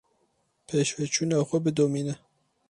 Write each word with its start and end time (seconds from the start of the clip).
Pêşveçûna 0.67 1.37
xwe 1.47 1.57
bidomîne. 1.65 2.15